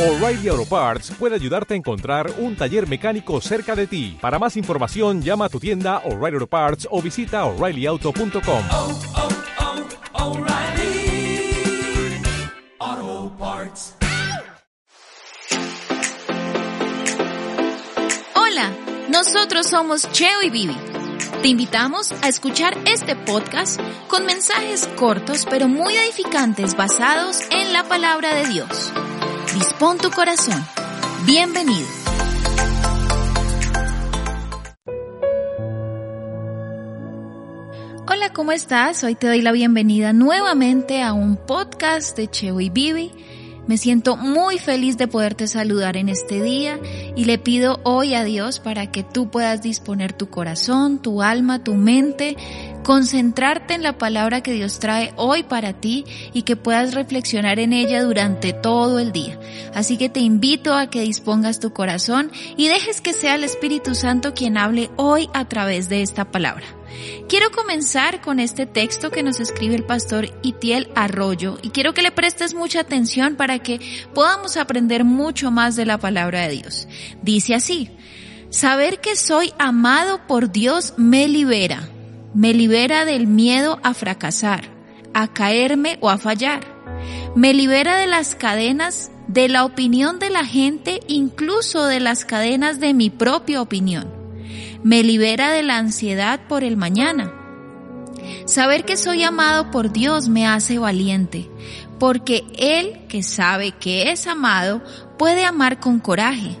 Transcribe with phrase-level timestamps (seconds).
[0.00, 4.16] O'Reilly Auto Parts puede ayudarte a encontrar un taller mecánico cerca de ti.
[4.18, 8.64] Para más información, llama a tu tienda O'Reilly Auto Parts o visita oreillyauto.com.
[8.70, 8.98] oh,
[10.14, 11.52] oh, O'Reilly
[12.78, 13.94] Auto Parts.
[18.34, 18.72] Hola,
[19.10, 20.78] nosotros somos Cheo y Vivi.
[21.42, 23.78] Te invitamos a escuchar este podcast
[24.08, 28.90] con mensajes cortos pero muy edificantes basados en la palabra de Dios.
[29.80, 30.62] Dispón tu corazón.
[31.24, 31.88] Bienvenido.
[38.06, 39.02] Hola, ¿cómo estás?
[39.04, 43.10] Hoy te doy la bienvenida nuevamente a un podcast de Cheo y Vivi.
[43.66, 46.78] Me siento muy feliz de poderte saludar en este día
[47.16, 51.64] y le pido hoy a Dios para que tú puedas disponer tu corazón, tu alma,
[51.64, 52.36] tu mente,
[52.82, 57.72] concentrarte en la palabra que Dios trae hoy para ti y que puedas reflexionar en
[57.72, 59.38] ella durante todo el día.
[59.74, 63.94] Así que te invito a que dispongas tu corazón y dejes que sea el Espíritu
[63.94, 66.64] Santo quien hable hoy a través de esta palabra.
[67.28, 72.02] Quiero comenzar con este texto que nos escribe el pastor Itiel Arroyo y quiero que
[72.02, 73.80] le prestes mucha atención para que
[74.14, 76.88] podamos aprender mucho más de la palabra de Dios.
[77.22, 77.90] Dice así,
[78.50, 81.88] saber que soy amado por Dios me libera,
[82.34, 84.68] me libera del miedo a fracasar,
[85.14, 86.60] a caerme o a fallar,
[87.34, 92.80] me libera de las cadenas de la opinión de la gente, incluso de las cadenas
[92.80, 94.20] de mi propia opinión
[94.82, 97.32] me libera de la ansiedad por el mañana.
[98.46, 101.50] Saber que soy amado por Dios me hace valiente,
[101.98, 104.82] porque Él que sabe que es amado
[105.18, 106.56] puede amar con coraje,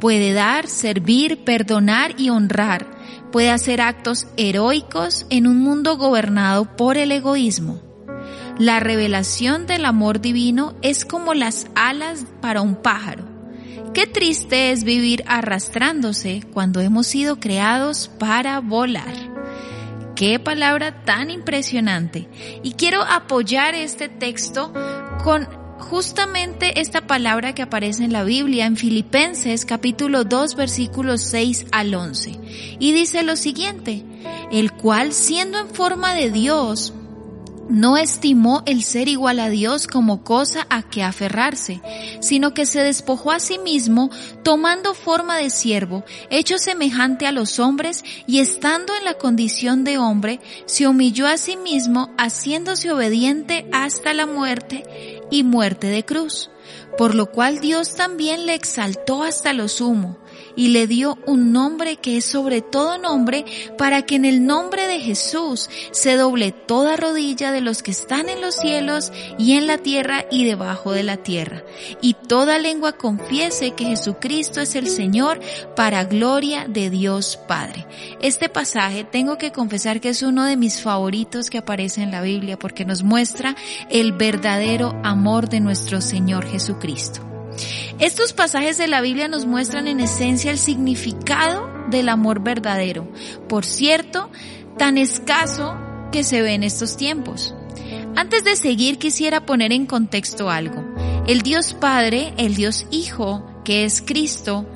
[0.00, 2.86] puede dar, servir, perdonar y honrar,
[3.30, 7.80] puede hacer actos heroicos en un mundo gobernado por el egoísmo.
[8.58, 13.30] La revelación del amor divino es como las alas para un pájaro
[13.92, 19.12] Qué triste es vivir arrastrándose cuando hemos sido creados para volar.
[20.14, 22.28] Qué palabra tan impresionante.
[22.62, 24.72] Y quiero apoyar este texto
[25.24, 25.48] con
[25.90, 31.92] justamente esta palabra que aparece en la Biblia en Filipenses capítulo 2 versículos 6 al
[31.92, 32.38] 11.
[32.78, 34.04] Y dice lo siguiente,
[34.52, 36.94] el cual siendo en forma de Dios,
[37.68, 41.80] no estimó el ser igual a Dios como cosa a que aferrarse,
[42.20, 44.10] sino que se despojó a sí mismo,
[44.44, 49.98] tomando forma de siervo, hecho semejante a los hombres, y estando en la condición de
[49.98, 54.84] hombre, se humilló a sí mismo, haciéndose obediente hasta la muerte
[55.30, 56.50] y muerte de cruz.
[56.98, 60.18] Por lo cual Dios también le exaltó hasta lo sumo
[60.56, 63.44] y le dio un nombre que es sobre todo nombre
[63.78, 68.28] para que en el nombre de Jesús se doble toda rodilla de los que están
[68.28, 71.62] en los cielos y en la tierra y debajo de la tierra
[72.00, 75.40] y toda lengua confiese que Jesucristo es el Señor
[75.76, 77.86] para gloria de Dios Padre.
[78.20, 82.22] Este pasaje tengo que confesar que es uno de mis favoritos que aparece en la
[82.22, 83.56] Biblia porque nos muestra
[83.90, 87.29] el verdadero amor de nuestro Señor Jesucristo.
[87.98, 93.08] Estos pasajes de la Biblia nos muestran en esencia el significado del amor verdadero,
[93.48, 94.30] por cierto,
[94.78, 95.76] tan escaso
[96.12, 97.54] que se ve en estos tiempos.
[98.16, 100.84] Antes de seguir quisiera poner en contexto algo.
[101.26, 104.66] El Dios Padre, el Dios Hijo, que es Cristo,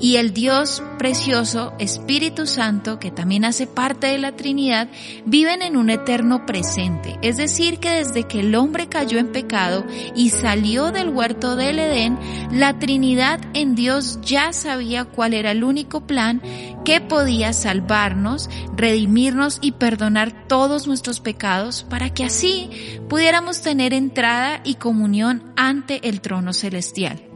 [0.00, 4.88] y el Dios precioso, Espíritu Santo, que también hace parte de la Trinidad,
[5.24, 7.18] viven en un eterno presente.
[7.22, 9.84] Es decir, que desde que el hombre cayó en pecado
[10.14, 12.18] y salió del huerto del Edén,
[12.50, 16.42] la Trinidad en Dios ya sabía cuál era el único plan
[16.84, 22.70] que podía salvarnos, redimirnos y perdonar todos nuestros pecados para que así
[23.08, 27.33] pudiéramos tener entrada y comunión ante el trono celestial.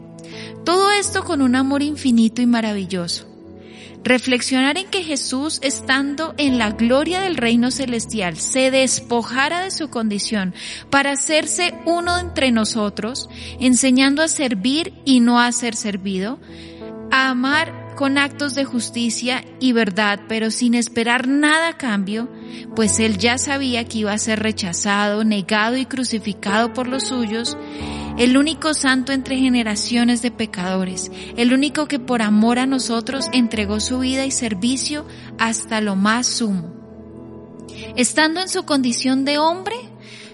[0.69, 3.27] Todo esto con un amor infinito y maravilloso.
[4.05, 9.89] Reflexionar en que Jesús, estando en la gloria del reino celestial, se despojara de su
[9.89, 10.53] condición
[10.91, 16.39] para hacerse uno entre nosotros, enseñando a servir y no a ser servido,
[17.11, 22.29] a amar con actos de justicia y verdad, pero sin esperar nada a cambio,
[22.77, 27.57] pues él ya sabía que iba a ser rechazado, negado y crucificado por los suyos,
[28.19, 33.79] el único santo entre generaciones de pecadores, el único que por amor a nosotros entregó
[33.81, 35.07] su vida y servicio
[35.39, 36.75] hasta lo más sumo.
[37.97, 39.77] Estando en su condición de hombre,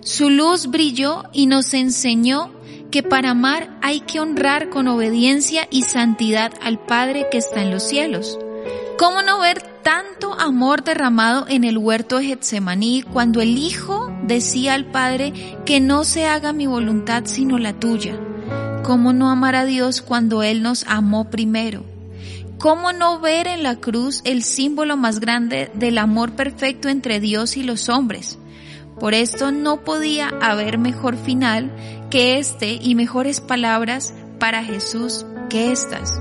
[0.00, 2.52] su luz brilló y nos enseñó
[2.90, 7.70] que para amar hay que honrar con obediencia y santidad al Padre que está en
[7.70, 8.38] los cielos.
[8.96, 14.75] ¿Cómo no ver tanto amor derramado en el huerto de Getsemaní cuando el Hijo decía
[14.75, 15.32] al Padre
[15.67, 18.17] que no se haga mi voluntad sino la tuya?
[18.85, 21.85] ¿Cómo no amar a Dios cuando Él nos amó primero?
[22.58, 27.56] ¿Cómo no ver en la cruz el símbolo más grande del amor perfecto entre Dios
[27.56, 28.38] y los hombres?
[29.00, 31.73] Por esto no podía haber mejor final
[32.11, 36.20] que este y mejores palabras para Jesús que estas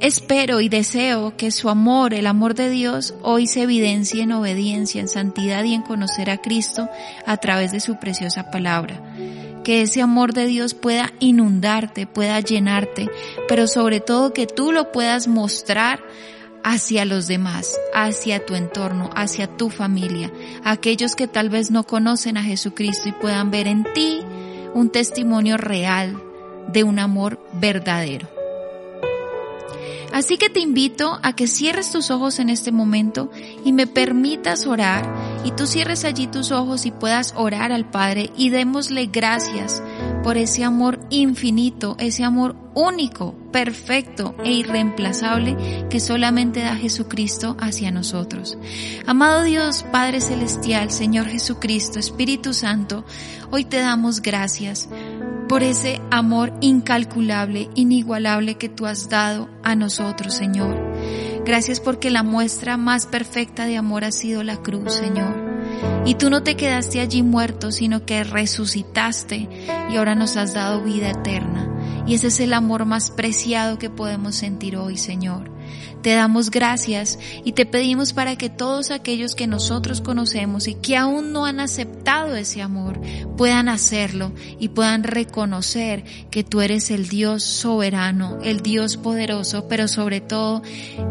[0.00, 4.98] Espero y deseo que su amor, el amor de Dios, hoy se evidencie en obediencia,
[4.98, 6.88] en santidad y en conocer a Cristo
[7.26, 8.98] a través de su preciosa palabra.
[9.62, 13.10] Que ese amor de Dios pueda inundarte, pueda llenarte,
[13.46, 16.00] pero sobre todo que tú lo puedas mostrar
[16.64, 20.32] hacia los demás, hacia tu entorno, hacia tu familia,
[20.64, 24.22] aquellos que tal vez no conocen a Jesucristo y puedan ver en ti
[24.72, 26.18] un testimonio real
[26.72, 28.39] de un amor verdadero.
[30.12, 33.30] Así que te invito a que cierres tus ojos en este momento
[33.64, 35.08] y me permitas orar
[35.44, 39.82] y tú cierres allí tus ojos y puedas orar al Padre y démosle gracias
[40.22, 47.90] por ese amor infinito, ese amor único, perfecto e irreemplazable que solamente da Jesucristo hacia
[47.90, 48.58] nosotros.
[49.06, 53.04] Amado Dios, Padre Celestial, Señor Jesucristo, Espíritu Santo,
[53.50, 54.88] hoy te damos gracias
[55.50, 60.80] por ese amor incalculable, inigualable que tú has dado a nosotros, Señor.
[61.44, 65.34] Gracias porque la muestra más perfecta de amor ha sido la cruz, Señor.
[66.06, 69.48] Y tú no te quedaste allí muerto, sino que resucitaste
[69.90, 72.04] y ahora nos has dado vida eterna.
[72.06, 75.50] Y ese es el amor más preciado que podemos sentir hoy, Señor.
[76.02, 80.96] Te damos gracias y te pedimos para que todos aquellos que nosotros conocemos y que
[80.96, 83.00] aún no han aceptado ese amor
[83.36, 89.88] puedan hacerlo y puedan reconocer que tú eres el Dios soberano, el Dios poderoso, pero
[89.88, 90.62] sobre todo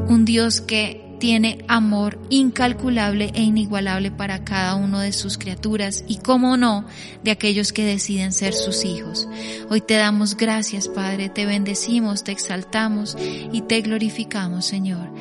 [0.07, 6.17] un Dios que tiene amor incalculable e inigualable para cada uno de sus criaturas y,
[6.17, 6.85] como no,
[7.23, 9.27] de aquellos que deciden ser sus hijos.
[9.69, 13.17] Hoy te damos gracias, Padre, te bendecimos, te exaltamos
[13.51, 15.13] y te glorificamos, Señor.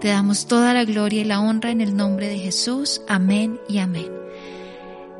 [0.00, 3.00] Te damos toda la gloria y la honra en el nombre de Jesús.
[3.08, 4.23] Amén y amén.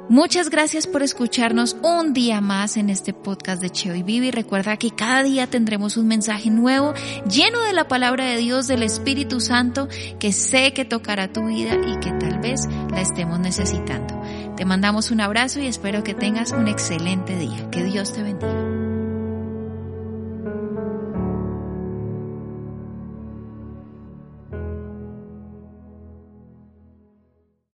[0.09, 4.31] Muchas gracias por escucharnos un día más en este podcast de Cheo y Vivi.
[4.31, 6.93] Recuerda que cada día tendremos un mensaje nuevo
[7.27, 11.75] lleno de la palabra de Dios, del Espíritu Santo, que sé que tocará tu vida
[11.75, 14.21] y que tal vez la estemos necesitando.
[14.56, 17.71] Te mandamos un abrazo y espero que tengas un excelente día.
[17.71, 18.83] Que Dios te bendiga.